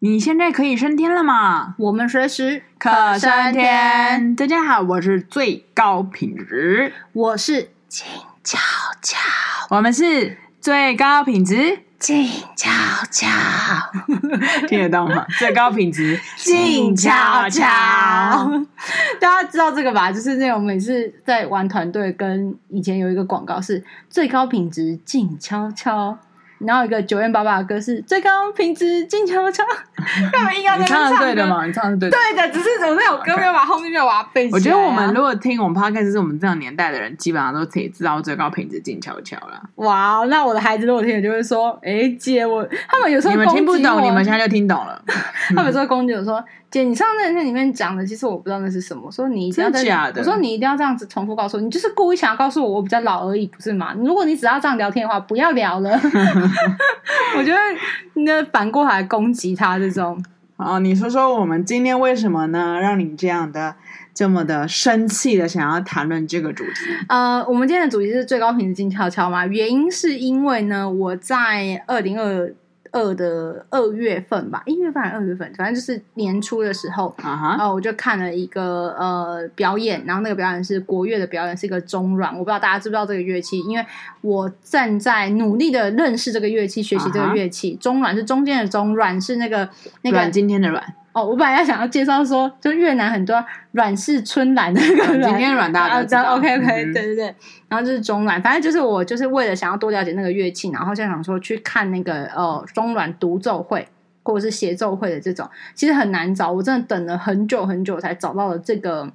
[0.00, 1.74] 你现在可以升天了吗？
[1.78, 4.36] 我们随时可升天。
[4.36, 8.06] 大家好，我是最高品质，我是静
[8.44, 8.58] 悄
[9.00, 9.18] 悄，
[9.70, 12.70] 我们是最高品质静悄
[13.10, 13.26] 悄，
[14.68, 15.24] 听得到吗？
[15.38, 17.64] 最高品质静悄悄。
[19.18, 20.12] 大家知道这个吧？
[20.12, 26.18] 就是那种每次在玩团队，跟以前有一个广告是最高品质静悄悄。
[26.58, 29.62] 然后一个九院八八的歌是最高品质静悄悄，
[30.32, 31.10] 干嘛硬要在那唱？
[31.10, 31.66] 你唱的对的嘛？
[31.66, 32.16] 你唱的对的。
[32.16, 34.56] 对的，只是我那首歌没有把后面没有把它背起来、啊。
[34.56, 39.60] 我觉得我们如果听我们 podcast 是我们这样年代的人，基本上都可以知道最高品质静悄悄了。
[39.76, 45.02] 哇，那我的孩子如果听了就会说：“哎，姐，我他们有时候你们听不懂，你们现在就听懂了。
[45.48, 46.42] 他们有时候攻击我说。”
[46.76, 49.04] 姐，你上次那里面讲的，其实我不知道那是什么。
[49.06, 53.94] 我说你一定要假的，我说你一定要这样子重复告诉我，你就是故意想要告诉我我比较老而已，不是吗？
[53.96, 55.90] 如果你只要这样聊天的话，不要聊了。
[57.38, 57.58] 我觉得
[58.14, 60.22] 那反过来攻击他这种。
[60.58, 62.78] 哦，你说说我们今天为什么呢？
[62.78, 63.74] 让你这样的
[64.12, 66.70] 这么的生气的想要谈论这个主题？
[67.08, 69.46] 呃，我们今天的主题是最高频的静悄悄嘛？
[69.46, 72.52] 原因是因为呢，我在二零二。
[72.96, 77.60] 二的二月份吧，一月份还是二月份，反正就是年初的时候，然后、uh huh.
[77.60, 83.84] 呃、我就看了一个呃表演，然后那个表演是国乐的表演，是一个中阮，我不知道大家知不知道这个乐器，因为
[84.22, 87.74] 我正在努力的认识这个乐器，学习这个乐器。
[87.74, 87.82] Uh huh.
[87.82, 89.68] 中阮是中间的中，阮是那个
[90.00, 90.82] 那个今天的阮。
[91.16, 97.34] 哦，我本来要想要介绍说，就越南很多阮氏春兰的那个阮，今天阮大家知道、啊、OK OK，、嗯、对对对，
[97.70, 103.88] 然后就是中阮，反正就是我就是为了想要多了解那个乐器，然后就想说去看那个呃中阮独奏会
[104.22, 109.10] 或者是协奏会的这种，其实很难找，我真的等了很久很久才找到了这个。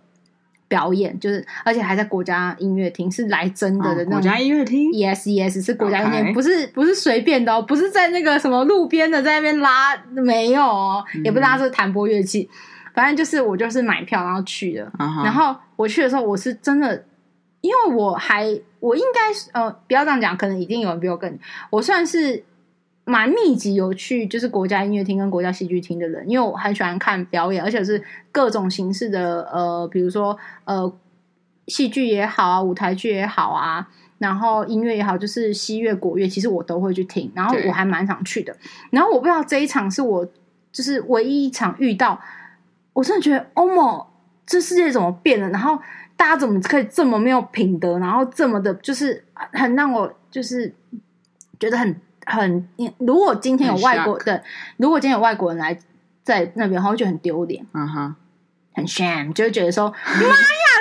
[0.72, 4.12] 表演就是，而且还在国家音乐厅，是来真的的那种。
[4.12, 12.50] 国家音乐厅，yes yes，是国家音乐厅，不是不是随便的哦，不是在那个什么路边的，在那边拉，没有哦，也不是拉这弹拨乐器，
[12.94, 14.90] 反正就是我就是买票然后去的。
[14.98, 17.04] 然后我去的时候，我是真的，
[17.60, 18.48] 因为我还
[18.80, 21.38] 我应该呃，不要这样讲，可能一定有人比我更，
[21.70, 22.46] 我算是。
[23.12, 28.02] 蛮密集有去，就是国家音乐厅跟国家戏剧厅的人，因为我很喜欢看表演，而且是
[28.32, 30.90] 各种形式的，呃，比如说呃，
[31.68, 33.86] 戏剧也好啊，舞台剧也好啊，
[34.18, 38.56] 然后音乐也好，就是西乐、国乐，其实我都会去听，然后我还蛮常去的。
[38.92, 40.26] 然后我不知道这一场是我
[40.72, 42.18] 就是唯一一场遇到，
[42.94, 44.08] 我真的觉得，欧某，
[44.46, 45.50] 这世界怎么变了？
[45.50, 45.78] 然后
[46.16, 48.00] 大家怎么可以这么没有品德？
[48.00, 50.74] 然后这么的，就是很让我就是
[51.60, 51.94] 觉得很。
[52.26, 52.68] 很，
[53.00, 54.44] 如果今天有外国的，
[54.78, 55.78] 如果今天有外国人来
[56.24, 58.14] 在那边的话，我会觉得很丢脸，嗯哼、uh，huh.
[58.74, 60.28] 很 shame，就会觉得说，妈呀，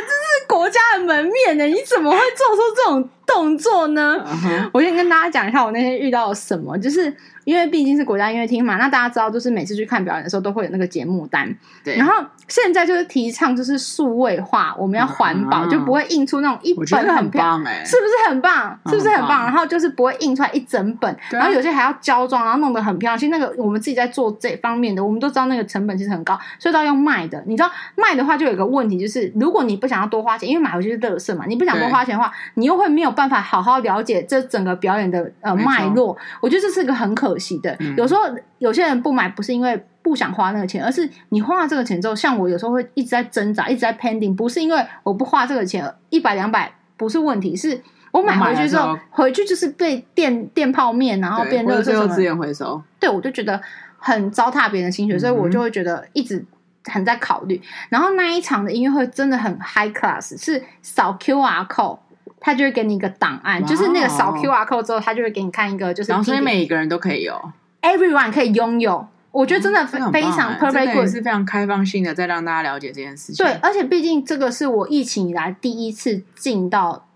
[0.03, 4.71] 这是国家的门面呢，你怎么会做出这种动作呢？Uh huh.
[4.73, 7.15] 我先跟大家讲一下我那天遇到了什么，就是。
[7.45, 11.53] 因为毕竟是国家音乐厅嘛，那大家知道，就是每次去看表演的时候，都会有那个节目单。
[11.83, 11.97] 对。
[11.97, 12.13] 然后
[12.47, 16.87] 现在就是提倡就是数位化，我们要环保，就不会印出那种一本
[17.17, 18.79] 很棒哎，是不是很棒？
[18.87, 19.45] 是不是很棒？
[19.45, 23.19] 然后就是不会印出来一整本，然后有些还要胶装，然后弄得很漂亮。
[23.19, 27.43] 其实那个我们自己在做这方面的，我们都知道那个成本其实很高，所以都要用卖的。
[27.47, 36.17] 你知道卖的话，就有一个问题，就是如果你不想要多花钱，因为买回去是乐色嘛，你不想多花钱的话，你又会没有办法好好了解这整个表演的呃脉络。
[36.41, 37.77] 我觉得这是个很可惜的。
[37.99, 38.21] 有时候
[38.59, 47.79] 有些人不买，不是因为不想花那个钱，而是你花了这个钱之后，像我有时候会一直在挣扎，一直在 pending，不是因为我不花这个钱，一百两百不是问题，是
[48.11, 53.61] 我买回去之后，回去就是被电电泡面，然后变垃圾什么资源回收，对，我就觉得
[53.99, 56.43] 很糟蹋别人的心血，所以我就会觉得一直
[56.87, 57.61] 很在考虑。
[57.91, 61.99] 然后那一场的音乐会真的很 high class，是扫 QR code。
[62.41, 67.39] 他就会给你一个档案就是那个扫 QR code 之后，他就会给你看一个，就是然后所以每一个人都可以有
[67.83, 69.07] ，everyone 可以拥有。
[69.31, 73.47] 我觉得真的非非常 perfect，也是非常开放性的，在让大家了解这件事情。
[73.47, 77.07] 对，而且毕竟这个是我疫情以来第一次进到，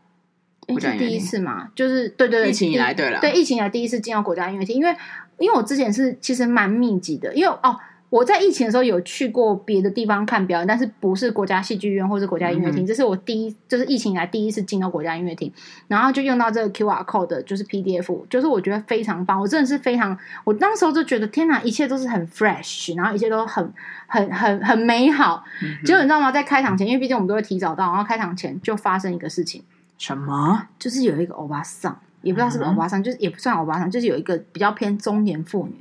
[0.78, 1.70] 是第一次嘛？
[1.74, 4.94] 就是对对对，疫情以来对了，对疫情以来第一次进到国家音乐厅，因为
[5.38, 7.76] 因为我之前是其实蛮密集的，因为哦。
[8.14, 15.52] 我在疫情的时候有去过别的地方看表演，但是不是国家戏剧院或是国家音乐厅，嗯、这是我第一，就是疫情以来第一次进到国家音乐厅，
[15.88, 23.74] 然后就用到这个 QR code 的，就是 PDF，就是我觉得非常棒，我真的是非常，我当时候就觉得天哪，一切都是很 fresh，然后一切都很
[24.06, 25.42] 很很很美好。
[25.84, 26.30] 结果你知道吗？
[26.30, 29.60] 在开场前，因为毕竟我们都会提早到，然后开场前就发生一个事情，
[29.98, 30.68] 什么？
[30.78, 35.74] 就是有一个欧巴桑，也不知道是不是欧巴桑，嗯、就是也不算欧巴桑，就是有一个比较偏中年妇女，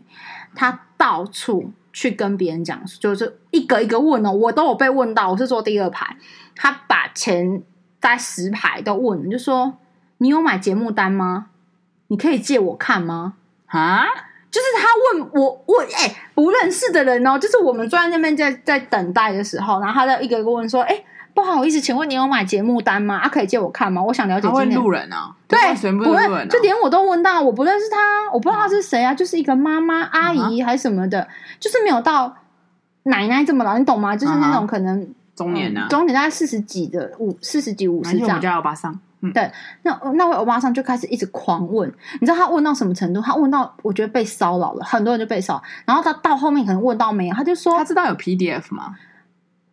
[0.55, 1.71] 她到处。
[1.93, 5.31] 去跟别人讲，就是一个一个问哦，我都有被问到。
[5.31, 6.17] 我是坐第二排，
[6.55, 7.63] 他把前
[8.01, 9.77] 在十排都问，就说
[10.17, 11.47] 你有买节目单吗？
[12.07, 13.35] 你可以借我看吗？
[13.67, 14.05] 啊？
[14.51, 23.17] 就是他问我问哎、欸、不认识的人哦，就是我们坐在那边在在等待的时候，然后他在一个一个问说，哎、欸，不好意思，请问你有买节目单吗？
[23.17, 24.03] 啊，可以借我看吗？
[24.03, 24.79] 我想了解今天。
[24.79, 25.57] 路人啊，对，
[25.91, 27.97] 不问，就连我都问到，我不认识他，
[28.31, 31.27] 我不知道他是谁啊，就是一个妈妈阿姨还是什么的，啊、
[31.59, 32.35] 就是没有到
[33.03, 34.15] 奶奶这么老，你懂吗？
[34.15, 38.39] 就是那种可能中年啊，中年大概四十几的五四十几五十这样。
[38.39, 38.99] 叫欧巴桑。
[39.25, 39.49] 嗯、对，
[39.83, 41.89] 那那位欧巴桑就开始一直狂问，
[42.19, 43.21] 你知道他问到什么程度？
[43.21, 45.63] 他问到我觉得被骚扰了，很多人就被骚扰。
[45.85, 48.95] 然后他到后面可能问到没有，他就说他知道有 PDF 吗？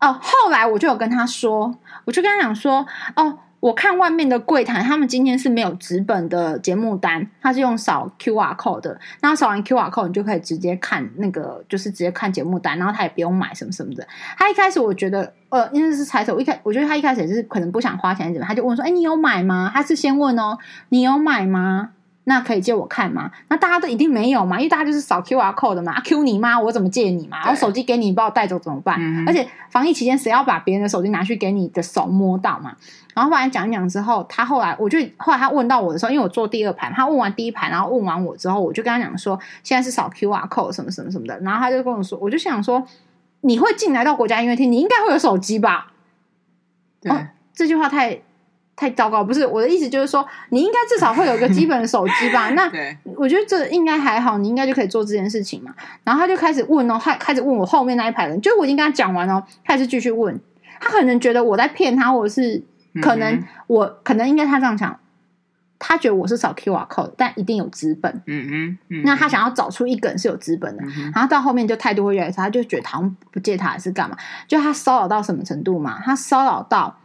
[0.01, 1.75] 哦，后来我就有跟他说，
[2.05, 2.87] 我就跟他讲说，
[3.17, 3.39] 哦。
[3.61, 8.99] 我看外面的柜台，他们今天是没有纸本的节目单，他是用扫 QR code 的。
[9.21, 14.09] 那扫完 QR code，你就可以直接看那个，就是直接看节目单，然后他也不用买什么什么的。
[14.39, 20.57] 他一开始我觉得，呃，因为是猜测，我一开我觉得他一开始也是可能不想花钱，怎么，他就问说：“哎、你有买吗？”他是先问哦，
[20.89, 21.91] 你有买吗？
[22.25, 23.31] 那可以借我看吗？
[23.49, 25.93] 那大家都一定没有嘛，因为大家就是扫 QR code 的嘛。
[25.93, 27.49] 啊，Q 你妈，我怎么借你嘛？
[27.51, 28.97] 我手机给你，你把我带走怎么办？
[29.01, 32.77] 嗯、而且防疫期间，谁要把别人的手机拿去给你的手摸到嘛？
[33.15, 41.41] 然后后来讲一讲之后，他后来我就后来他问到我的时候，因为我坐第二排，他问完第一排，然后问完我之后，我就跟他讲说，现在是扫 QR code 什么什么什么的。
[41.41, 42.87] 然后他就跟我说，我就想说，
[43.41, 45.93] 你会进来到国家音乐厅，你应该会有手机吧？
[47.01, 48.21] 对，哦、这句话太。
[48.81, 52.49] 太糟糕，不是我的意思，就是说你应该至少会有一个基本的手机吧？
[52.53, 52.65] 那
[53.15, 55.75] 我觉得这应该还好，你应该就可以做这件事情嘛。
[56.03, 60.41] 然后他就开始问哦，他开始问我后面那一排人，就我已经跟他讲完了，开始继续问。
[60.81, 62.63] 他可能觉得我在骗他，或者是
[63.03, 64.99] 可能我、嗯、可能应该他这样想，
[65.79, 68.11] 他觉得我是扫 QR code，但一定有资本。
[68.25, 74.17] 嗯嗯，嗯那他想要找出一个人是有资本的，嗯、然后到后面就态度会越来越差，他就觉得好像不借他还是干嘛？
[74.49, 76.01] 就他骚扰到什么程度嘛？
[76.03, 76.97] 他骚扰到。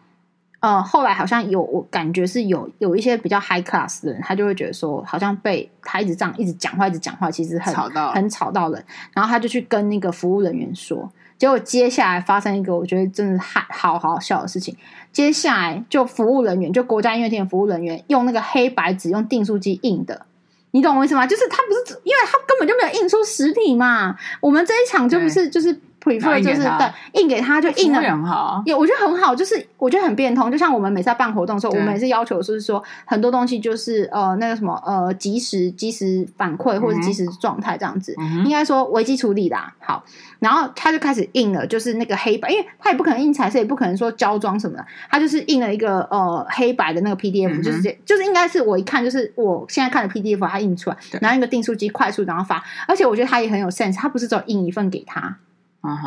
[0.66, 8.84] 呃，后来好像有，我感觉是有有一些比较 high class 的人，他就会觉得说，好像被他一直这样一直讲话，一直讲话，其实很吵到很吵到人。
[9.14, 11.08] 然后他就去跟那个服务人员说，
[11.38, 14.76] 结果接下来发生一个我觉得真的还好好笑的事情。
[15.14, 20.26] 接下来就服务人员，就国家音乐厅的服务人员，用那个黑白纸用订书机印的，
[20.72, 21.28] 你懂我意思吗？
[21.28, 24.18] 就是他不是，因为他根本就没有印出实体嘛。
[24.42, 25.80] 我们这一场就不是，就是。
[26.06, 28.00] Prefer 就是对印给他就印了。
[28.00, 30.52] 很好，也我觉得很好，就是我觉得很变通。
[30.52, 38.16] 就像我们每次在办活动的时候，我们也是要求就是说很多东西就是呃那个什么呃及时及时反馈或者及时状态这样子，
[38.46, 39.74] 应该说危机处理啦。
[39.80, 40.04] 好，
[40.40, 55.38] 然后他就开始印了，就是那个黑白，因为他也不可能印彩色，也不可能说胶装什么的，他就是印了一个呃黑白的那个 PDF，就是这就是应该是我一看就是我现在看的 PDF，他印出来，然后一个订书机快速然后发，而且我觉得他也很有 sense，他不是只有印一份给他。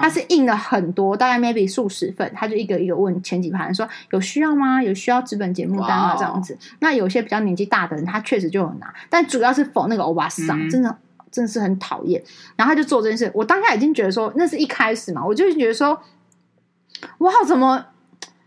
[0.00, 4.82] 他是印了很多，大概 maybe 数十份，他就一个一个问前几排说有需要吗？
[4.82, 6.14] 有需要纸本节目单吗？
[6.16, 6.56] 这样子。
[6.80, 10.96] 那有些比较年纪大的人，他确实就有拿，但主要是否那个欧巴桑，嗯、真的
[11.30, 12.22] 真的是很讨厌。
[12.56, 16.00] 然后他就做这件事，我当下已经觉得说，那是一开始嘛，我就觉得说，
[17.19, 17.84] 哇，怎么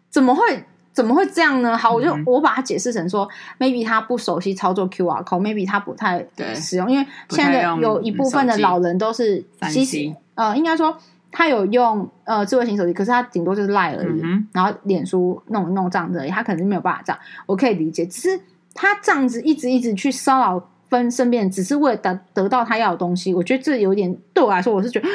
[0.10, 1.78] 怎么会怎么会这样呢？
[1.78, 3.30] 好，我就、嗯、我把它解释成说
[3.60, 6.26] ，maybe 他不熟悉操作 QR code，maybe 他不太
[6.56, 10.98] 使用，因为现在的有一部分的老人都是其实呃，应该说。
[11.32, 18.06] 他有用呃智慧型手机，可是他顶多就是 Line 而已，嗯、然后脸书弄弄这样子而已，他可能是没有办法这样，我可以理解。
[18.06, 18.40] 只是
[18.74, 25.08] 他这样子一直一直去骚扰分身边，只是为了得得到他要的东西，我觉得这有点对我来说，我是觉得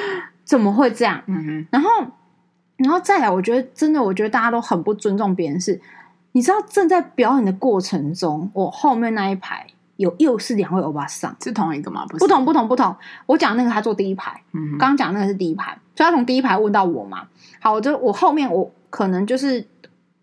[0.44, 1.22] 怎么会这样？
[1.70, 1.90] 然后
[2.76, 5.80] 然后再来，我觉得真的，我觉得大家都很不尊重别人，是
[6.32, 9.66] 你知道正在表演的过程中，我后面那一排。
[9.96, 12.04] 有又是两位欧巴桑，是同一个吗？
[12.06, 12.94] 不是，不同，不同，不同。
[13.26, 17.28] 我讲那个他坐第一排，嗯哼，刚刚讲那个是第一排，所以他从第一排问到我嘛。
[17.60, 19.66] 好，我就我后面我可能就是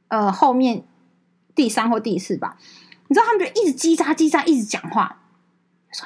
[0.08, 0.84] 呃后面
[1.56, 2.58] 第三或第四吧。
[3.08, 5.18] 你知道他们就一直叽喳叽喳一直讲话，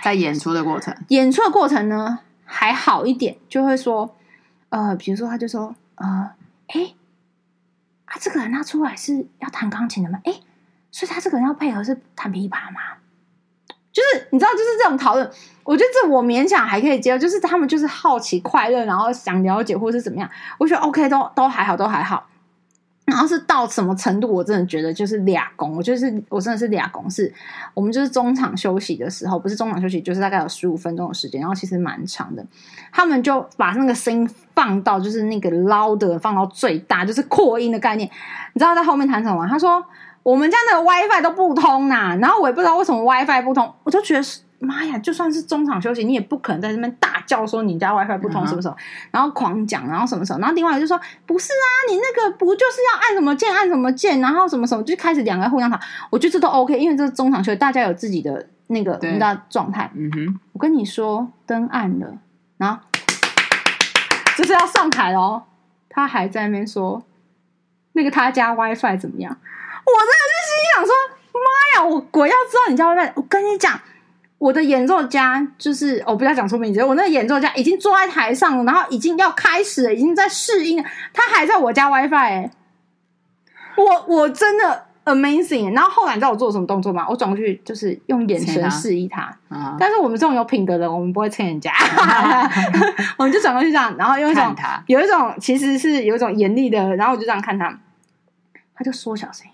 [0.03, 4.15] 在演出的过程，演出的过程呢还好一点，就会说
[4.69, 6.31] 呃，比如说他就说呃，
[6.67, 6.93] 哎，
[8.05, 10.19] 啊这个人他出来是要弹钢琴的吗？
[10.23, 10.33] 哎，
[10.91, 12.79] 所以他这个人要配合是弹琵琶吗？
[13.97, 15.27] 就是你知道，就是这种讨论，
[15.63, 17.17] 我觉得这我勉强还可以接受。
[17.17, 22.27] 就是他们就是好奇、快乐，然后想了解或是怎么样，我觉得 OK，都都还好，都还好。
[23.05, 27.09] 然后是到什么程度，我真的觉得就是俩公，我就是我真的是俩公。
[27.09, 27.33] 是
[27.73, 32.45] 我们就是中场休息的时候，不是中场休息，就是大概有十五分钟的时间，然后其实蛮长的。
[32.91, 38.07] 他们就把那个声音放到就是那个 loud 放到最大，就是扩音的概念。
[38.53, 39.47] 你知道在后面谈什么？
[39.47, 39.83] 他说。
[40.27, 44.21] 我们家那个 WiFi 都不通呐、啊，然后我也不知道为什么 WiFi 不通，我就觉得
[44.59, 48.75] 妈呀，就算是中场休息，你也不可能在这边大叫说你家 WiFi 不通什么时候，
[49.09, 55.79] 然后狂讲，然后什么时候，然后另外就说不是啊，你那个不就是要按什么键按什么键，然后什么什么就开始两个互相吵，
[56.09, 59.89] 我觉得这都 OK，因为这是中场休息，大家有自己的那个你知道状态。
[59.95, 62.17] 嗯哼，我跟你说，灯暗了，
[62.57, 62.81] 然后
[64.35, 65.43] 就是要上台哦，
[65.87, 67.01] 他还在那边说
[67.93, 69.37] 那个他家 WiFi 怎么样？
[69.87, 70.91] 我真的是心想说，
[71.33, 73.11] 妈呀，我鬼要知道你家 WiFi！
[73.15, 73.79] 我跟你讲。
[74.39, 76.83] 我的演奏家就是，我不要讲出名字。
[76.83, 80.87] 我那个演奏家已经坐在台上了，然后已经要开始了，已经在试音了。
[81.11, 82.51] 他还在我家 WiFi，欸、
[83.77, 85.73] 我我真的 amazing。
[85.73, 87.07] 然后后来你知道我做了什么动作吗？
[87.09, 89.23] 我转过去就是用眼神示意他。
[89.49, 91.73] 啊但是我们这种有品德的人，我们不会蹭人家，
[93.17, 97.75] 我们就转过去这样，然后用一种有一种其实是有一种严厉的，然后我就这样看他，
[98.75, 99.51] 他就缩小声音。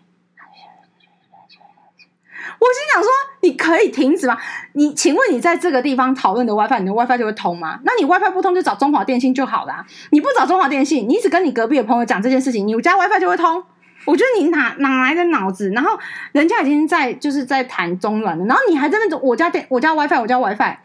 [2.63, 4.37] 我心想说，你可以停止吗？
[4.71, 7.77] 你请问你在这个地方讨论的 WiFi，你的 WiFi 就会通吗？
[7.83, 9.85] 那你 WiFi 不通就找中华电信就好了啊。
[10.11, 13.61] 你不找中华电信，你一直跟你隔壁的朋友讲这件事情，你家 WiFi 就会通。
[14.05, 15.69] 我觉得你哪哪来的脑子？
[15.71, 15.99] 然后
[16.31, 20.77] 人家已经在就是在谈中软了，然后你还在那种我家电我家 WiFi 我家 WiFi，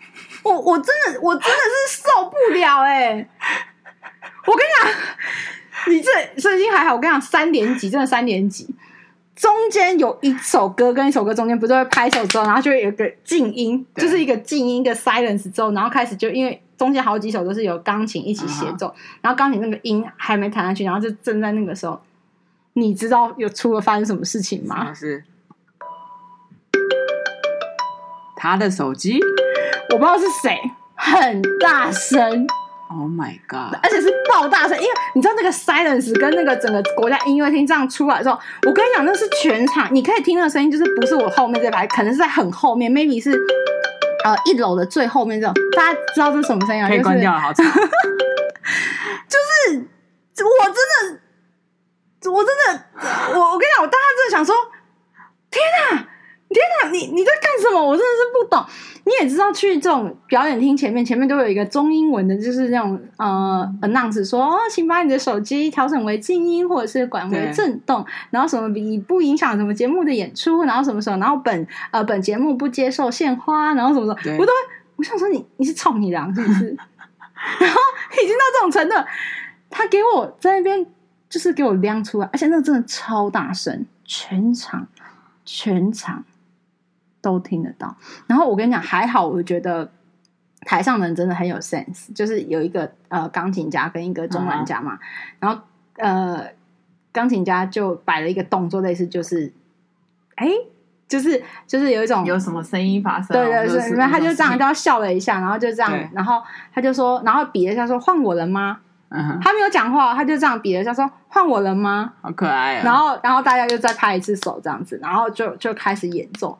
[0.42, 1.48] 我我真的我真的
[1.88, 3.28] 是受不了哎、
[4.46, 8.68] 我跟你讲，你这声音还好，我跟你讲三点几，真的三点几。
[9.38, 18.94] 中间有一首歌跟一首歌中间不是会拍手之后，然后就会有个静音，就是一个静音一个 silence 之后，然后开始就因为中间好几首都是有钢琴一起协奏，uh.
[19.20, 22.00] 然后钢琴那个音还没弹上去，然后就正在那个时候，
[22.72, 24.92] 你知道有出了发生什么事情吗？
[24.92, 25.22] 是。
[28.36, 29.20] 他的手机，
[29.90, 30.24] 我不知道是。
[30.42, 30.58] 谁，
[30.96, 32.44] 很大声。
[32.90, 33.78] Oh my god！
[33.82, 43.30] 而且是爆大声，因为你知道那个 silence 跟那个整个国家音乐厅这样出来之后，我跟你讲，那是全场，你可以听那个声音，就是不是我后面这排，可能是在很后面，maybe 是
[44.24, 45.54] 呃一楼的最后面这种。
[45.76, 46.88] 大家知道这是什么声音啊？
[46.88, 47.62] 可以关掉了，好吵。
[49.28, 49.84] 就是
[50.44, 50.74] 我真
[51.12, 52.84] 的，我真的，
[53.34, 54.54] 我我跟你讲，我当时真的想说，
[55.50, 56.08] 天哪！
[56.54, 57.84] 天哪，你你在干什么？
[57.84, 58.64] 我真的是不懂。
[59.04, 74.52] 你也知道，去这种表演厅前面，前面都有一个中英文的，就是那种呃 announce 说哦，请把你的手机调整为静音，或者是管为震动，然后什么以不影响什么节目的演出，然后什么什么，然后本呃本节目不接受献花，然后什么什么，我都
[74.96, 76.66] 我想说你你是臭你娘是不是？
[77.60, 77.80] 然后
[78.22, 78.94] 已经到这种程度，
[79.70, 80.84] 他给我在那边
[81.30, 84.86] 就是给我亮出来，而且那个真的超大声，全场
[85.44, 86.24] 全场。
[87.20, 87.96] 都听得到，
[88.26, 89.90] 然后我跟你讲，还好，我觉得
[90.62, 95.00] 台上的人真的很有 sense，就是有一个呃钢琴家跟一个中文家嘛，嗯、
[95.40, 95.62] 然后
[95.96, 96.46] 呃
[97.12, 99.52] 钢琴家就摆了一个动作，类似就是，
[100.36, 100.48] 哎，
[101.08, 108.80] 就是就是有一种有什么声音发生，对对对，然后他就这样就笑了一下，然后就这样，然后他就说，然后比了一下说换我了吗？
[109.10, 112.12] 嗯、他没有讲话，他就这样比了一下说换我了吗？
[112.20, 112.82] 好可爱啊！
[112.84, 116.58] 然后然后大家就再拍一次手这样子，然后就就开始演奏。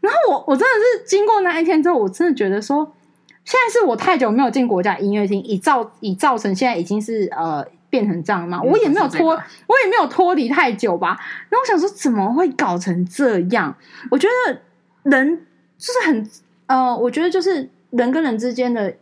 [0.00, 2.90] 然后我我真的是经过那一天之后，我真的觉得说，
[3.44, 8.62] 现在是我太久没有进国家音乐厅，以造以造成现在已经是呃变成这样嘛。
[8.62, 11.18] 我也没有脱，我也没有脱离太久吧。
[11.50, 13.76] 然后我想说，怎么会搞成这样？
[14.10, 14.60] 我觉得
[15.02, 16.30] 人就是很
[16.66, 18.94] 呃，我觉得就是人跟人之间的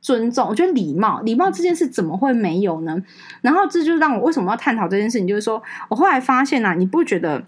[0.00, 2.96] 尊重，我觉得礼貌，礼貌这件事怎么会没有呢？
[3.40, 7.42] 然后这就让我为什么要探讨这件事情，就是说我后来发现啊，你不觉得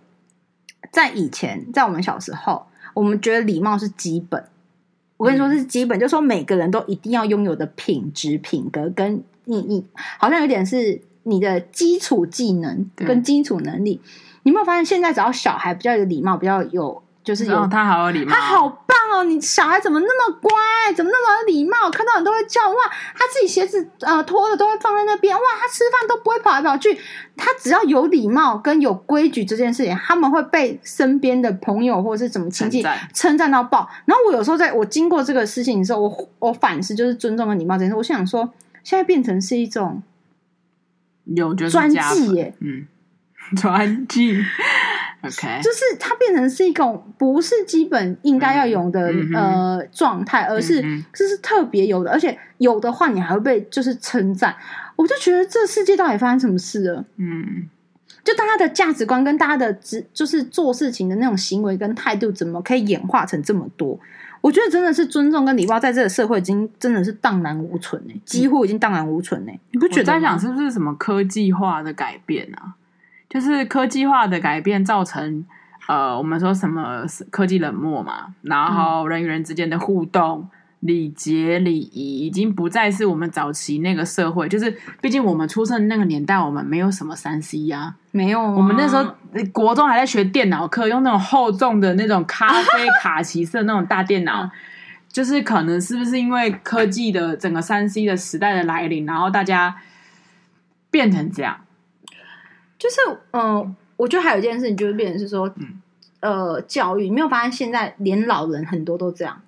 [0.91, 2.67] 在以前，在我们小时候。
[2.97, 4.43] 我们觉得礼貌是基本，
[5.19, 9.85] 我跟你说是基本，嗯、就是说每个人都一定要拥有的品质、品格，跟意义
[10.19, 14.01] 好像有点是你的基础技能跟基础能力。
[14.45, 17.03] 你有没有发现，现在只要小孩比较有礼貌，比较有。
[17.27, 18.86] 就是有他好有礼貌，他好棒
[19.17, 19.25] 哦！
[19.25, 20.51] 你小孩怎么那么乖，
[20.95, 21.91] 怎么那么有礼貌？
[21.91, 22.77] 看到人都会叫哇！
[23.15, 25.43] 他自己鞋子呃脱了都会放在那边哇！
[25.61, 26.99] 他吃饭都不会跑来跑去。
[27.37, 33.89] 他只要有礼貌跟有规矩这件事情，他们会被身边的朋友或者是怎么亲戚称赞到爆。
[34.05, 37.97] 然后我有时候在我经过这个事情的时候，我我反思就是尊重跟礼貌这件事。
[37.97, 40.03] 我想说，现在变成是一种
[41.25, 42.87] 有专技耶，嗯，
[43.57, 44.43] 专技。
[45.23, 45.61] Okay.
[45.61, 50.81] 就是它变成是一种不是基本应该要有的、嗯、呃状态，而是
[51.13, 54.55] 这是特别有的，而且有的话你还会被就是称赞。
[54.95, 57.05] 我就觉得这世界到底发生什么事了？
[57.17, 57.69] 嗯，
[58.23, 63.99] 就大家的价值观跟大家的只就是做事情的那种行为跟态度，怎么可以演化成这么多？
[64.43, 69.51] 我觉得真的是尊重跟礼貌在这个社会已经真的是荡然无存呢，几乎已经荡然无存呢。
[69.51, 70.05] 嗯、你不觉得？
[70.05, 72.77] 在想是不是什么科技化的改变啊？
[73.29, 75.45] 就是科技化的改变造成，
[75.89, 80.49] 呃，我们说什么科技冷漠嘛，然后人与人之间的互动、
[80.81, 88.51] 礼节礼仪已经不再是我们早期那个社会，就是毕竟我们出生那个年代，我们没有什么三 C 呀、啊，没有、啊。
[88.53, 89.15] 我们那时候
[89.53, 94.49] 国中还在学电脑课，用那种厚重的那种咖啡 卡其色那种大电脑，
[95.09, 99.77] 就是可能是不是因为科技的整个三 C 的时代的来临，然后大家
[100.91, 101.57] 变成这样。
[102.79, 102.97] 就是
[103.31, 105.81] 嗯、呃，我觉得还有一件事情，就是变成是说，嗯、
[106.21, 109.41] 呃，教育，你没有发现现在连老人很多都这样。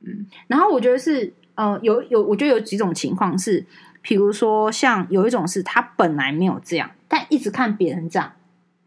[0.00, 3.64] 嗯，然后我觉得是，呃，有有，我觉得有几种情况是，
[4.02, 8.32] 比如说像有一种是他本来没有这样，但一直看别人这样，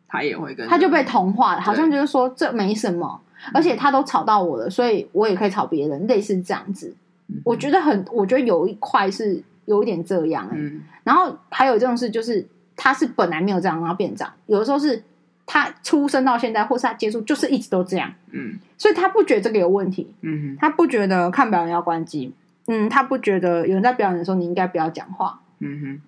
[0.07, 3.19] 他也会跟，他就被同化了，好像就是说这没什么，
[3.53, 6.93] 而且他都吵到我了，所以我也可以吵别人，类似这样子。
[7.29, 15.03] 嗯、我觉得很，我觉得有一块是有一点这样、欸，嗯，然后还有这种事就是他是本来没有这样，然后变这样，有的时候是。
[15.49, 22.33] 他出生到现在，或是他接触，就是一直都这样，嗯，所以他不觉得这个有问题，嗯哼，他不觉得看表演要关机，
[22.65, 26.01] 嗯，他不觉得有人在表演的时候你应该不要讲话，嗯哼，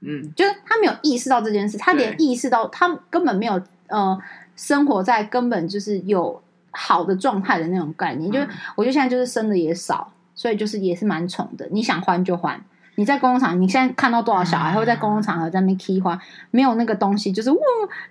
[0.00, 4.18] 嗯，就是他没有意识到这件事，他连意识到他根本没有呃
[4.56, 12.64] 生活在根本就是有好的状态的那种概念，嗯、就是我觉得现在就是生的也少，所以就是也是蛮宠的，你想欢就欢。
[12.96, 16.18] 你在公共场，你现在看到多少小孩会在公共场合在那边踢花？
[16.50, 17.58] 没有那个东西，就是哇，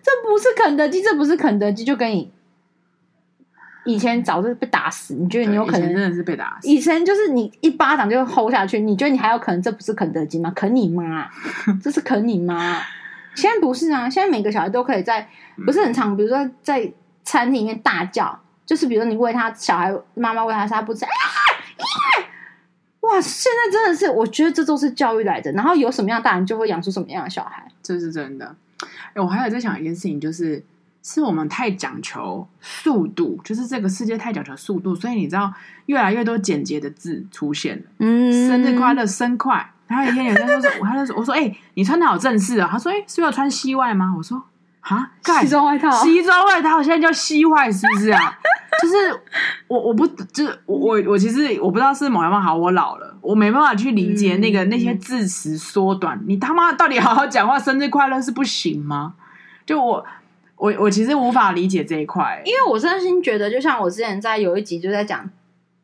[0.02, 2.32] 这不是肯德基，这不是肯德基，就跟你
[3.86, 5.14] 以前早就被打死。
[5.14, 6.68] 你觉得你有可能真的是被打死？
[6.68, 10.52] 以前就是你一巴掌就吼下去，你觉得你还有可能这不是肯德基吗？
[10.56, 11.30] 啃你妈！
[11.82, 12.82] 这是啃你妈！
[13.36, 15.28] 现在不是啊，现在每个小孩都可以在
[15.66, 16.92] 不是很长，比如说在
[17.24, 21.06] 餐厅里面大叫，就是比如说你喂他小孩，妈妈喂他，他不吃。
[23.14, 25.52] 哇，现在真的是，我觉得这都是教育来的。
[25.52, 28.56] 然后有什么样的大人，就会养出什么样的小孩，这是真的。
[29.14, 30.64] 哎，我还有在想一件事情，就是
[31.04, 35.54] 是我们太讲求速度，就是这个世界太讲求速度，所以你知道，
[35.86, 37.84] 越来越多简洁的字出现了。
[38.00, 39.70] 嗯，生日快乐，生快。
[39.86, 42.68] 然后有一天有人就说， 我他就说，我说，哎、欸，你穿的好正式啊。
[42.72, 44.12] 他说，哎、欸，是要穿西外吗？
[44.18, 44.44] 我说，
[44.84, 45.12] 啊，
[45.42, 48.40] 西装外套，西装外套，现在叫西外是不是啊？
[48.82, 48.96] 就是
[49.68, 56.22] 我我不就是我我我其实我不知道是某样好，我老了，我没办法去理解那个、嗯、那些字词缩短。
[56.28, 59.14] 你他妈到底好好讲话，生日快乐是不行吗？
[59.66, 60.06] 就我
[60.58, 65.30] 我我其实无法理解这一块，因为我真心觉得，就像我之前在有一集就在讲。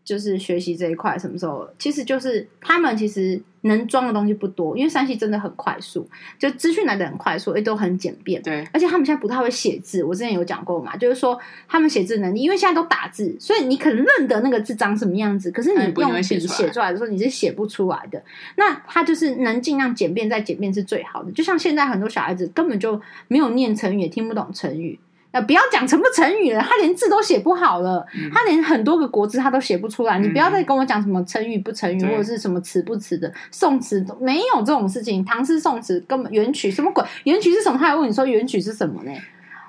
[0.01, 1.69] 就是学习这一块，什么时候？
[1.77, 8.41] 其实就是他们其实能装的东西不多，因为山西真的很快速，就资讯来的很快速，也都很简便。
[8.41, 10.03] 对，而且他们现在不太会写字。
[10.03, 18.23] 我之前有讲过嘛，就是说他们写字能力，因为现在都打字，所以你可能认得那个字长什么样子，可是你用笔写出来的时候，你是写不出来的。
[18.55, 21.31] 那他就是能尽量简便再简便是最好的。
[21.31, 24.99] 就像现在很多小孩子根本就没有念成语，也听不懂成语。
[25.31, 30.17] 呃，不要讲成不成语了，他连字都写不好了，嗯、他连很多个国字他都写不出来。
[30.17, 35.23] 嗯、你不要再跟我讲什么成语不成语，或者是什么词不词的，宋词都没有这种事情。
[35.23, 37.05] 唐诗宋词根本元曲什么鬼？
[37.25, 37.77] 元曲是什么？
[37.77, 39.11] 他还问你说元曲是什么呢？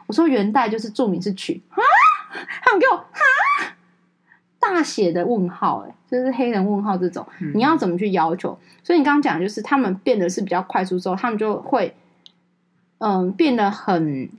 [0.07, 1.77] 我说元代就是著名是曲啊，
[2.62, 3.20] 他们给我啊
[4.59, 8.59] 大写的问号，哎，就是黑人问号这种，嗯、你要怎么去要求？
[8.83, 11.94] 所以你刚刚讲就是他们变得是比较快速之后，他们就会
[12.96, 14.31] 嗯变得很。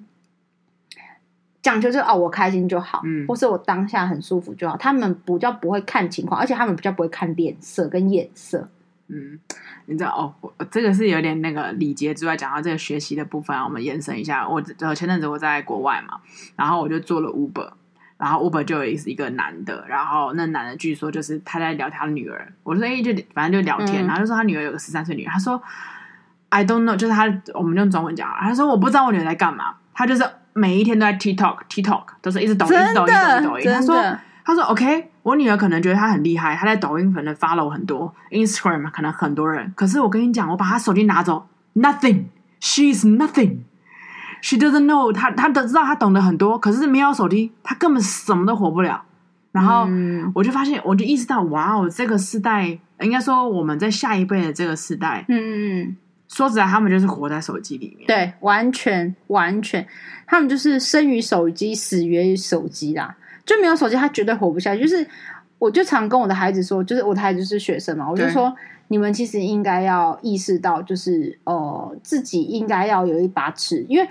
[1.61, 4.75] 讲究就是哦，我开心就好，嗯，或是我当下很舒服就好。
[4.77, 8.67] 他们比较不会看情况，而且他们比较不会看脸色跟眼色。
[9.07, 9.37] 嗯，
[9.85, 14.47] 你知道哦，我这个是有点那个礼节之外，讲到这个学习的部分，我们延伸一下。
[14.47, 16.19] 我呃前阵子我在国外嘛，
[16.55, 17.69] 然后我就做了 Uber，
[18.17, 22.51] 然后 Uber 就有一个男的，然后那男的据说就是他在聊他女儿。
[22.63, 25.61] 我说哎，就反正就聊天，嗯、然后就说他女儿有个十三岁女儿，他说
[26.49, 30.23] I don't know，就是他我们用中文讲，他说我不知道我女儿在干嘛，他就是。
[30.53, 33.73] 每一天都在 TikTok，TikTok 都是一直抖音，抖音，抖音，抖音。
[33.73, 39.71] 他说，他说，OK，我女儿可能觉得她很厉害，她在抖音可能 follow 很多，Instagram 可能很多人。
[39.75, 49.03] 可是我跟你讲，我把她手机拿走，Nothing，She is nothing，She doesn't know，她她都知道她懂得很多，可是没有手机，她根本什么都活不了。
[49.51, 49.87] 然后
[50.33, 55.97] 我就发现，我就意识到，哇哦，这个时代，应该说我们在下一辈的这个时代，嗯嗯嗯。
[56.31, 58.07] 说实在，他们就是活在手机里面。
[58.07, 59.85] 对，完全完全，
[60.25, 63.15] 他们就是生于手机，死于手机啦。
[63.45, 64.83] 就没有手机，他绝对活不下去。
[64.83, 65.05] 就是，
[65.59, 68.55] 我就常跟我的孩子说，就是我的孩子是学生嘛，我就说，
[68.87, 74.07] 你们其实应该要意识到，就是呃，自己应该要有一把尺，因为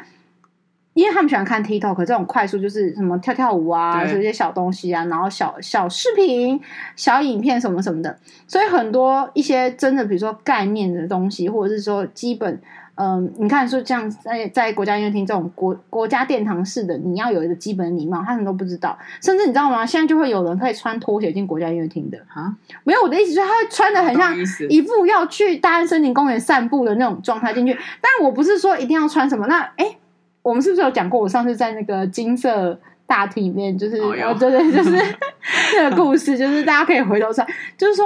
[0.94, 6.60] 因为他们喜欢看 TikTok 这种快速，就是什么跳跳舞啊，这些小东西啊，然后小小视频、
[6.96, 12.60] 小影片什么什么的，所以很多一些真的，比如说概念的东西，或者是说基本。
[12.96, 18.98] 嗯，你看说这样在在国家音乐厅这种国国家殿堂式的，你要有一个基本礼貌，他们都不知道。
[19.22, 19.86] 甚至你知道吗？
[19.86, 22.54] 现在就会有人可以穿拖鞋进国家音乐厅的啊？
[22.84, 24.36] 没有，我的意思是，他会穿的很像
[24.68, 27.72] 一副要去大安森林公园散步的那种状态进去。
[28.02, 29.46] 但我不是说一定要穿什么。
[29.46, 29.96] 那哎，
[30.42, 31.20] 我们是不是有讲过？
[31.20, 34.90] 我上次在那个金色大厅里面，就是对对，就是
[35.76, 38.04] 那个故事，就是大家可以回头看，就是说。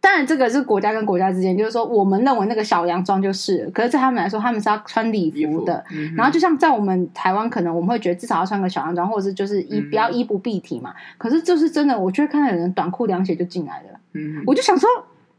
[0.00, 5.76] 当然，这个是国家跟国家之间，就是说，我们认为那个小洋装就是，可是在他们来说，他们是要穿礼服的。
[5.80, 10.94] 服嗯、然后，就像在我们台湾，可能我们会觉得至少要穿个小洋装，或者是就是衣不要衣不蔽体嘛。
[11.18, 13.98] 可是，就是真的，我就会看到有人短裤凉鞋就进来了。
[14.12, 14.88] 嗯，我就想说，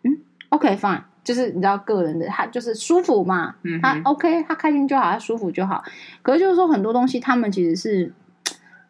[0.03, 0.17] 嗯
[0.49, 5.83] ，OK fine，就是你知道个人的，他就是舒服嘛，嗯、他 OK，他开心就好，他舒服就好。
[6.23, 8.11] 可是就是说，很多东西他们其实是。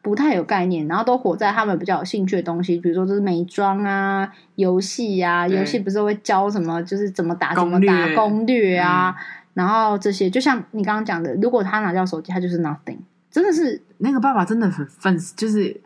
[0.01, 9.23] 不太有概念，然后都活在他们比较有兴趣的东西，比如说就是美妆啊、游戏呀、啊，游戏不是会教什么，就是怎么打、怎么打攻略啊，嗯、
[9.55, 12.99] 然后这些，就像你刚刚讲的，如果他拿掉手机，他就是 nothing，
[13.29, 15.81] 真的是那个爸爸真的很愤，就是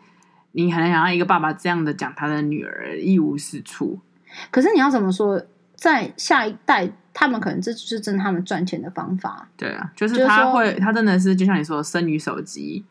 [0.52, 3.98] 你很难想象一个爸爸这样的讲他的女儿一无是处。
[4.52, 5.42] 可是你要怎么说，
[5.74, 9.48] 在下一代，他们可能这就是真他们赚钱的方法。
[9.56, 12.84] 对啊，就是他会，他真的是就像你说，生于手机。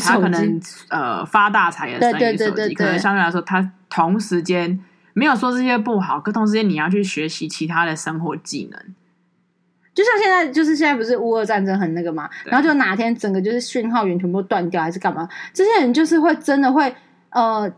[0.00, 4.78] 他可能呃发大财的生于手机，可能相对来说，他同时间
[5.14, 8.80] 没有说这些不好，可同时间你要去学习其他的生活技能。
[9.92, 15.28] 就像现在，就是现在不是乌俄战争很那个嘛，然后就哪天整个就是讯号源全部断掉，还是干嘛？
[15.52, 16.94] 这些人就是会真的会
[17.30, 17.68] 呃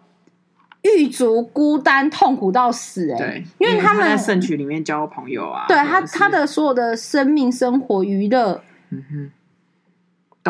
[0.82, 9.30] 郁卒孤单痛苦到死哎、欸，对，因为他们在圣曲里面交朋友啊，对他他的所有的生命、生活、娱乐，嗯哼。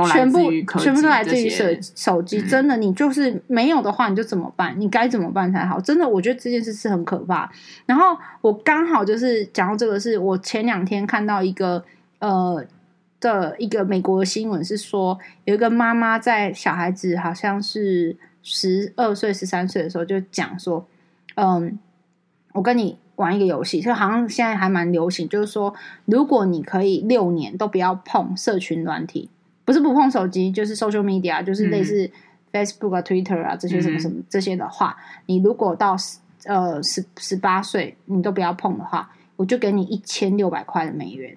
[0.08, 0.38] 全部
[0.78, 1.64] 全部都来自于手
[1.96, 4.72] 手机，真的，你就是没有的话，你就怎么办？
[4.78, 5.80] 你该怎么办才好？
[5.80, 7.50] 真的，我觉得这件事是很可怕。
[7.86, 11.84] 然后我刚好就是讲到这个，是我前两天看到一个
[12.20, 12.64] 呃
[13.18, 20.86] 的一个美国的新闻，是说有一个妈妈在小孩子好像是十二岁、十三岁的时候，就讲说，
[21.34, 21.78] 嗯，
[22.52, 25.74] 我跟你玩一个游戏，就好像现在还蛮流行，就是说，
[26.04, 29.28] 如果你可以六年都不要碰社群软体。
[29.62, 32.10] 不是不碰手机，就是 social media，就是类似
[32.50, 35.94] Facebook 啊、Twitter 啊这些什么什么这些的话，嗯、你如果到
[36.46, 41.36] 呃十十八岁你都不要碰的话，我就给你一千六百块的美元，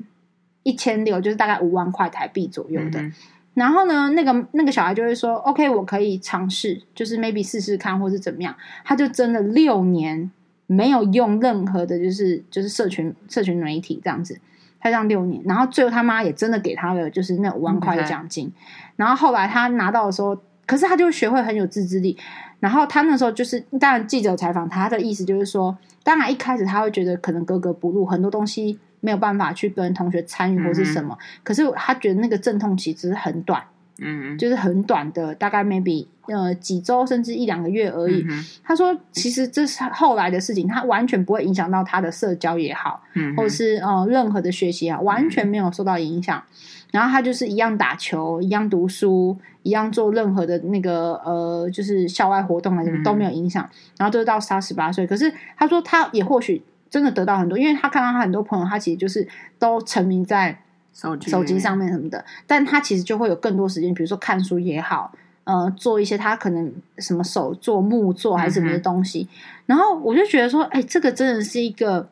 [0.64, 3.00] 一千六就是大概五万块台币左右的。
[3.02, 3.14] 嗯、
[3.54, 10.32] 然后呢，那个那个小孩就会说：“OK，我可以尝试，就是 maybe 试试看，或是怎么样。”他就真的六年
[10.66, 14.40] 没有用任何的，就是就是社群社群媒体这样子。
[14.80, 18.52] 他这样六年，然后最后他妈也真的给他了，就是那五万块的奖金。
[18.96, 22.18] 然后后来他拿到的时候，可是他就学会很有自制力。
[22.60, 31.10] 然后他那时候就是，当然记者采访他，他的意思就是说，当然一开始他会觉得可能格格不入，很多东西没有办法去跟同学参与或是什么。
[31.10, 31.40] Mm hmm.
[31.44, 33.62] 可是他觉得那个阵痛期只是很短。
[34.00, 38.26] 嗯，就是很短的，大概 maybe 呃几周甚至一两个月而已。
[38.28, 46.40] 嗯、他说，其实这是后来的事情，他完全不会影响到他的社交也好，嗯，或者是呃任何的学习啊，完全没有受到影响。
[46.40, 46.54] 嗯、
[46.94, 53.64] 然后他就是一样打球，一样读书，一样做任何的那个呃，就是校外活动啊，什么都没有影响。
[53.64, 56.64] 嗯、然后就是到他十八岁，可是他说他也或许
[56.94, 59.28] 真的得到很多，因为他看到他很多朋友，他其实就是
[59.58, 60.60] 都沉迷在。
[60.96, 65.12] 手机手机上面什么的，但他其实就会有更多时间，比如说看书也好，
[65.44, 69.28] 呃，做一些他可能什么手作、木作还是什么的东西。
[69.32, 72.08] 嗯、然后我就觉得说，哎，这个真的是一个，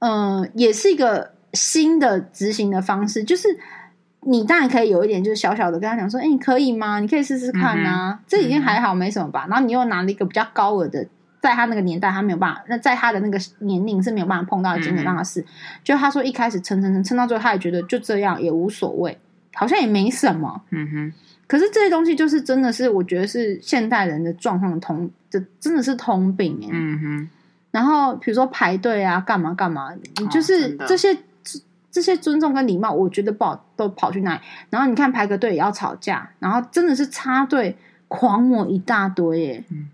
[0.00, 3.22] 嗯、呃，也是一个新的执行的方式。
[3.22, 3.56] 就是
[4.22, 6.98] 你当然可以有一点，就是小小的跟他讲说，哎，你可以吗？
[6.98, 9.46] 你可以试试看啊，嗯、这已经还好，没什么吧。
[9.48, 11.06] 然后你又拿了一个比较高额的。
[11.42, 15.44] 在他那个年代，他没有办法；那在他的那个年龄是没有办法碰到的金额，让他试。
[15.82, 19.18] 就他说一开始撑撑撑撑到最后，他也觉得就这样也无所谓，
[19.52, 20.62] 好像也没什么。
[20.70, 21.12] 嗯哼。
[21.48, 26.68] 可是这些东西就是真的是，我觉得是现代人的状况通，这真的是通病哎。
[26.70, 27.30] 嗯哼。
[27.72, 31.18] 然后比如说排队啊，干嘛干嘛，你就是这些、哦、
[31.90, 34.40] 这些尊重跟礼貌，我觉得不好都跑去哪里？
[34.70, 37.76] 然后你看排个队也要吵架，然后真的是插队
[38.06, 39.64] 狂抹一大堆耶。
[39.70, 39.88] 嗯。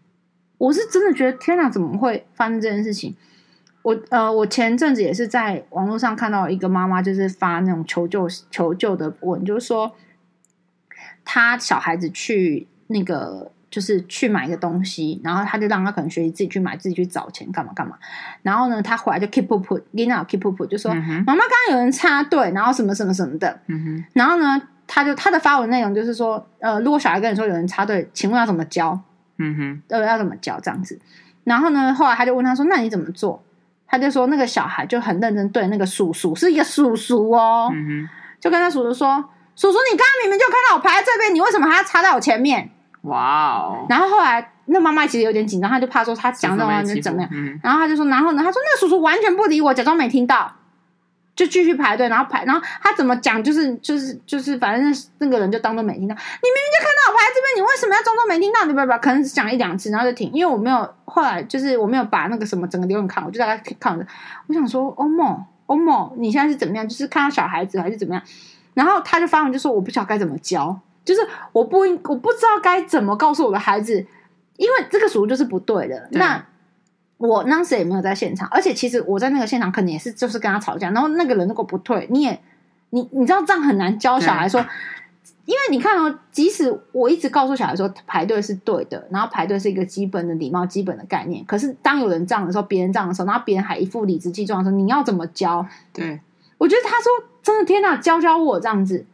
[0.59, 3.17] 我是真的觉得天哪，怎么会发生这件事情？
[3.83, 9.95] 我呃，我前阵子也是在网络上看到一个妈妈，就是发那种求救求救的文，就是说
[11.25, 17.97] 他小孩子去那个就是去买一个东西，然后他就让他可能学习自己去买，自己去找钱干嘛干嘛。
[18.43, 23.61] 然后呢，他回来就 keep up know keep up put，就说、妈妈刚刚有人插队，然后什么什么什么的。
[23.69, 29.01] 嗯、哼然后呢，他就他的发文内容就是说，呃，如果小孩跟你说有人插队，请问要怎么教？
[29.39, 30.99] 嗯哼，呃，要怎么教这样子？
[31.45, 33.43] 然后呢，后来他就问他说，那你怎么做？
[33.87, 39.17] 他就说那个小孩就很认真对那个叔叔，是一个叔叔哦，嗯哼，就跟他叔叔说，
[39.57, 42.71] 叔叔，你刚刚明明就看到我排在这边，你为什么还要插在我前面？
[43.03, 43.87] 哇哦！
[43.89, 50.53] 然后后来那妈妈其实有点紧张，她就怕说他讲的话就怎么样，嗯、然后他就说，然后呢，他说那个叔叔完全不理我，假装没听到。
[51.39, 56.13] 就继续排队，然后排，然后他怎么讲，就是就是就是，反正那那个人就当做没听到。
[56.13, 58.65] 你明明就看到我排在这边，你为什么要装作没听到？
[58.65, 64.05] 你不不，可能讲一两次，然后就停，因为我没有后来就是我没有把那个什么整个流程看，我就大概看着。
[64.49, 66.89] 我想说，欧梦欧梦，你现在是怎么样？
[66.89, 68.23] 就是看到小孩子还是怎么样？
[68.75, 71.21] 然后他就发文就说，我不晓得该怎么教，就是
[71.53, 74.05] 我不我不知道该怎么告诉我的孩子，
[74.57, 76.09] 因为这个属于就是不对的。
[76.11, 76.45] 那。
[77.19, 80.91] 我当时也没有在现场，而且其实我在那个现场，可能也是就是跟他吵架。
[80.91, 82.41] 然后那个人如果不退，你也
[82.91, 84.65] 你你知道这样很难教小孩说，
[85.45, 95.67] 因为你看哦，即使我一直告诉小孩说排队是对的，然后排队是一个基本的礼貌、基本的概念，可是当有人这样的时候，别人这样的时候，然后别人还一副理直气壮的时候，你要怎么教？
[95.93, 96.21] 对，
[96.57, 97.11] 我觉得他说
[97.43, 99.05] 真的，天哪，教教我这样子。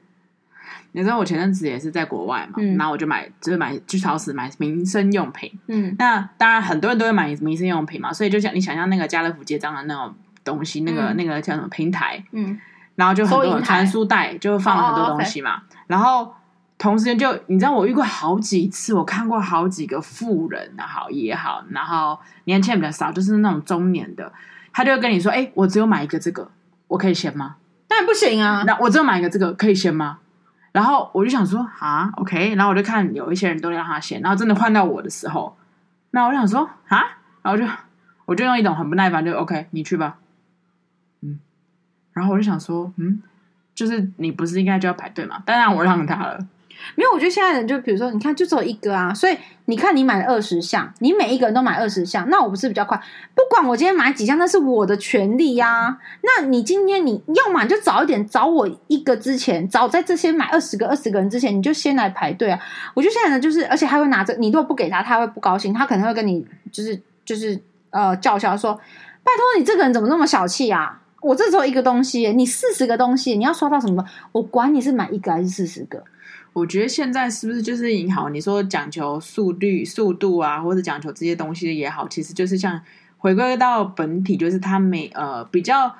[0.97, 5.51] 你知道我前阵子也是在国外嘛，嗯、然后我就买，就是买去超市买民生用品。
[5.67, 12.57] 嗯，那当然很多人都会买民生用品嘛，所以就像你想象那个家乐福结账的那种东西，嗯、那个那个叫什么平台，嗯，
[12.95, 15.55] 然后就很多传输带就放了很多东西嘛。
[15.55, 16.33] 哦哦 okay、然后
[16.79, 24.33] 同时就你知道我遇过好几次，我看过好几个富人啊，好也好，然后年轻人比较少，就是那种中年的，
[24.73, 26.49] 他就会跟你说：“哎，我只有买一个这个，
[26.87, 27.57] 我可以先吗？”
[27.89, 28.65] 当然不行啊！
[28.67, 30.19] 那我只有买一个这个，可以先吗？
[30.75, 35.57] 然后我就想说啊，OK，然后我就看有一些人都让他先，然后真的换到我的时候，
[36.11, 37.01] 那我想说啊，
[37.43, 37.65] 然后就
[38.25, 40.19] 我就用一种很不耐烦，就 OK，你去吧，
[41.21, 41.39] 嗯，
[42.13, 43.23] 然后我就想说，嗯，
[43.73, 45.41] 就是你不是应该就要排队吗？
[45.47, 46.45] 当然我让他了。
[46.95, 53.01] 没有，我觉得现在人就比如说，你看就只有一个啊，所以你看你买了二十项，你每一个人都买二十项，那我不是比较快？
[53.35, 55.99] 不管我今天买几项，那是我的权利呀、啊。
[56.23, 62.59] 那你今天你要么就早一点找我一个之前，早在这些买二十个二十个人之前，你就先来排队啊。
[62.95, 71.01] 我觉得现在人就是，而且他会拿着，你如果不给他，他会不高兴，他可能会跟你就是就是呃叫嚣说，拜托你这个人怎么那么小气啊？
[71.23, 74.05] 我这只有一个东西，你四十个东西，你要刷到什么？
[74.33, 76.05] 我管你是买一个还是四十个。
[76.55, 78.33] 我觉得现在是不是就是银行？
[78.33, 82.81] 你说讲求速率、速度啊，或者讲求这些东西也好，其实就是像
[83.19, 85.97] 回归到本体，就是他没呃比较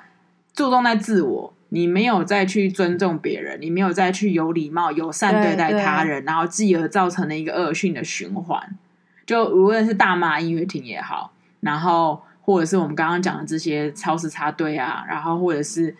[0.53, 8.77] 注重在自我，你没有再去尊重别人，你没有再去有礼貌、友善对待他人，然后继而造成了一个恶性的循环。
[9.25, 15.95] 就无论是大骂音乐厅也好，然后或者是我们刚刚讲的这些超市插队啊，然后或者是。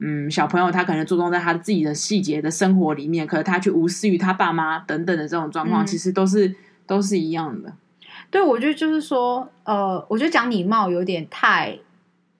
[0.00, 6.54] 嗯，小朋友他可能注重在他自己的细节的生活里面，可是他却无视于他爸妈等等的这种状况，嗯、其实都是
[6.86, 7.72] 都是一样的。
[8.30, 11.78] 对，我觉得就是说，呃，我觉得讲礼貌有点太。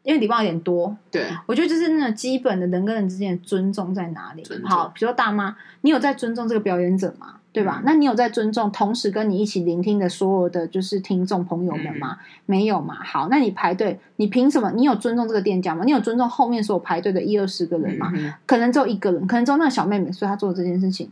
[0.03, 4.43] 因为礼貌有点多，对，我觉得就是那种基本的人跟人之间的尊重在哪里？
[4.65, 7.35] 好，比如说大妈，你有在尊重这个表演者吗？
[7.53, 7.79] 对吧？
[7.79, 12.17] 嗯、那你有在尊重同时跟你一起聆听的所有的就是听众朋友们吗？
[12.21, 12.95] 嗯、没有嘛？
[13.03, 14.71] 好，那你排队，你凭什么？
[14.73, 15.83] 你有尊重这个店家吗？
[15.85, 18.13] 你有尊重后面所有排队的一二十个人吗？
[18.17, 21.11] 嗯、可能只有一个人，可能只有那个小妹妹，所以她做这件事情，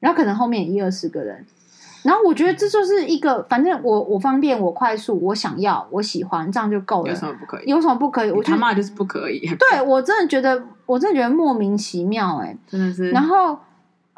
[0.00, 1.44] 然后可能后面一二十个人。
[2.02, 7.10] 然后我觉得这就是一个，反正我我方便，我快速，我想要，我喜欢，这样就够了。
[7.10, 7.66] 有什么不可以？
[7.66, 8.30] 有什么不可以？
[8.30, 9.38] 我他妈就是不可以。
[9.40, 13.10] 对，我真的觉得，我真的觉得莫名其妙，哎，真的是。
[13.10, 13.58] 然后，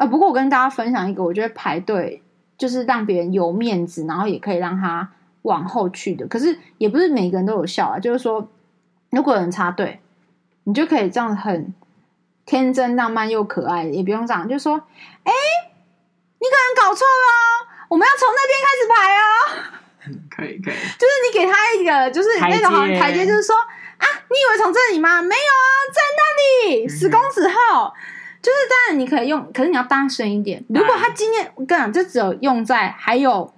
[0.03, 2.25] 呃，不过我跟大家分享一个，我觉得排队
[2.59, 5.13] 就是让别人有面子，然后也可以让他
[5.43, 6.27] 往后去的。
[6.27, 8.49] 可是也不是每个人都有效啊，就是说，
[9.11, 10.01] 如果有人插队，
[10.65, 11.73] 你就可以这样很
[12.45, 15.33] 天真、浪漫又可爱，也不用这样，就说，哎，
[16.41, 17.69] 你可能搞错了。
[17.89, 19.23] 我们要从那边开始排哦，
[20.35, 25.23] 可以可以，就是你给他一个，就是那种好像台阶，就是说啊，你以为从这里吗？
[25.23, 27.93] 没有啊，在那里十公尺后，
[28.43, 30.63] 就是当然你可以用，可是你要大声一点。
[30.69, 33.53] 如果他今天我跟你讲，就只有用在还有。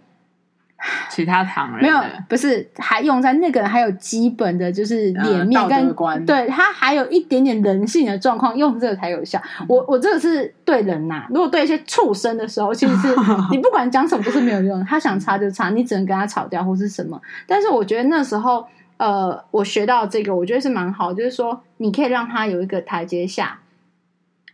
[1.09, 9.41] 其他旁人没有，不是还用在那个人还有基本的就是脸面跟、嗯、对他还有一点点人性的状况，用这个才有效。
[9.61, 13.09] 嗯、我我这个是对人呐、啊，如果对一些畜生的时候，其实是
[13.51, 17.19] 你不管讲什么都是没有用，他想插就插，你只能跟他吵架或是什么。
[17.47, 18.67] 但是我觉得那时候，
[18.99, 23.59] 呃，我学到这个，我觉得是蛮好，就是说你可以让他有一个台阶下。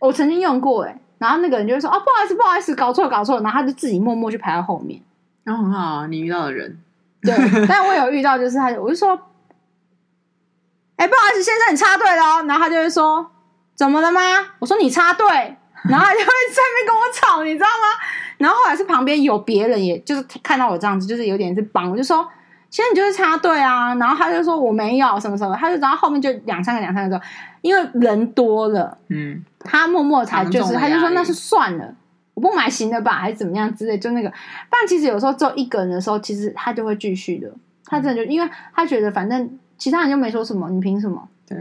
[0.01, 4.99] 我曾经用过哎，然后那个人就会说哦，不好意思，不好意思，搞错搞错，然后他就自己默默去排到后面。
[5.43, 6.79] 然后很好啊，你遇到的人，
[7.21, 7.35] 对，
[7.67, 9.13] 但我有遇到，就是他，我就说，
[10.95, 12.45] 哎、欸，不好意思，先生，你插队了哦。
[12.47, 13.25] 然后他就会说，
[13.75, 14.21] 怎么了吗？
[14.59, 15.25] 我说你插队，
[15.83, 17.97] 然后他就会在那边跟我吵，你知道吗？
[18.37, 22.27] 然后后来是旁边有别人，也就是看到我这样子，就是有点是帮，我就说
[22.69, 23.93] 现在你就是插队啊。
[23.95, 31.95] 然后他就说我没有什么什么，他就然后后面就两三个两三个之后，因为人多了，嗯，他默默才就是他就说那是算了，
[32.33, 34.31] 我不买行了吧，还是怎么样之类，就那个。
[34.69, 37.51] 但其实有时候只有一个人的时候，其实他就会继续的。
[37.85, 41.27] 他真的就因为他觉得反正其他人就没说什么，你凭什么？
[41.47, 41.57] 对。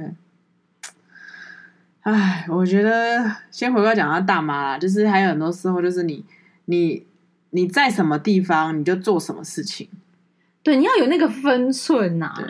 [2.03, 6.25] 唉，我觉得先回过讲到大妈啦，就是还有很多时候，就是你
[6.65, 7.07] 你
[7.51, 9.89] 你在什么地方，你就做什么事情。
[10.63, 12.35] 对，你要有那个分寸呐、啊。
[12.37, 12.47] 对，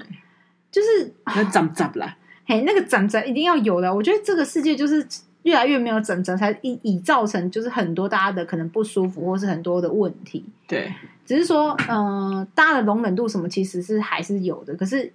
[0.71, 2.17] 就是那怎怎啦？
[2.47, 3.93] 嘿，那个怎怎一定要有的。
[3.93, 5.05] 我觉得这个世界就是
[5.43, 10.45] 越来越没有怎怎，才以以造成就是很多大家的可能不舒服，或是很多的问题。
[10.67, 10.93] 对，
[11.25, 14.75] 只是说，嗯、呃，大家的容忍度什么其实是还是有的。
[14.75, 15.13] 可是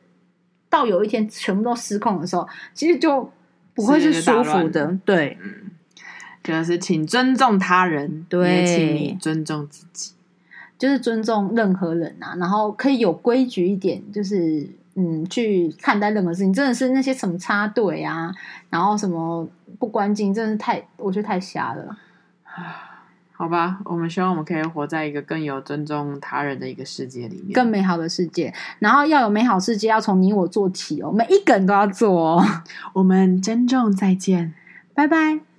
[0.70, 3.32] 到有一天全部都失控的时候，其实就。
[3.76, 5.70] 不会是舒服的，对，嗯，
[6.42, 10.14] 就是请尊重他人，对，也请你尊重自己，
[10.80, 18.34] 就是尊重任何人啊，然后可以有规矩一点，就是嗯，去看待任何事情，真的是那些什么插队啊，
[18.70, 19.46] 然后什么
[19.80, 21.98] 不关心，真的是太，我觉得太瞎了。
[23.38, 28.54] 好吧，我们希望我们可以活在一个更有尊重他人的一个世界里面，更美好的世界。
[28.80, 32.46] 然后要有美好世界，要从你我做起哦，每一个人都要做哦。
[32.94, 34.54] 我们珍重再见，
[34.94, 35.55] 拜拜。